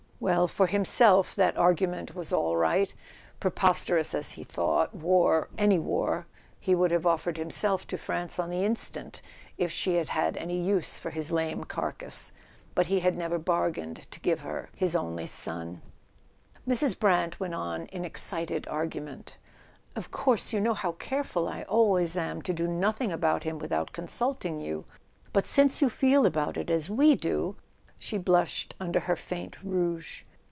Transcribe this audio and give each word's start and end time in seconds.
Well, 0.23 0.47
for 0.47 0.67
himself 0.67 1.33
that 1.33 1.55
argu¬ 1.55 1.89
ment 1.89 2.13
was 2.13 2.31
all 2.31 2.55
right: 2.55 2.93
preposterous 3.39 4.13
as 4.13 4.33
he 4.33 4.43
thought 4.43 4.93
war— 4.93 5.49
any 5.57 5.79
war—he 5.79 6.75
would 6.75 6.91
have 6.91 7.07
offered 7.07 7.37
himself 7.37 7.87
to 7.87 7.97
France 7.97 8.37
on 8.37 8.51
the 8.51 8.63
instant 8.63 9.23
if 9.57 9.71
she 9.71 9.95
had 9.95 10.09
had 10.09 10.37
any 10.37 10.61
use 10.61 10.99
for 10.99 11.09
his 11.09 11.31
lame 11.31 11.63
car¬ 11.63 11.97
cass. 11.97 12.33
But 12.75 12.85
he 12.85 12.99
had 12.99 13.17
never 13.17 13.39
bargained 13.39 14.05
to 14.11 14.19
give 14.19 14.41
her 14.41 14.69
his 14.75 14.95
only 14.95 15.25
son. 15.25 15.81
Mrs. 16.67 16.99
Brant 16.99 17.39
went 17.39 17.55
on 17.55 17.87
in 17.87 18.05
excited 18.05 18.67
argument. 18.67 19.37
"Of 19.95 20.11
course 20.11 20.53
you 20.53 20.61
know 20.61 20.75
how 20.75 20.91
careful 20.91 21.47
I 21.49 21.63
always 21.63 22.15
am 22.15 22.43
to 22.43 22.53
do 22.53 22.67
nothing 22.67 23.11
about 23.11 23.41
him 23.41 23.57
without 23.57 23.91
consulting 23.91 24.59
you; 24.61 24.85
but 25.33 25.47
since 25.47 25.81
you 25.81 25.89
feel 25.89 26.27
about 26.27 26.57
it 26.57 26.69
as 26.69 26.91
we 26.91 27.15
do" 27.15 27.55
She 28.11 28.17
blushed 28.17 28.73
under 28.79 29.01
her 29.01 29.15
faint 29.15 29.61
rouge. 29.63 30.23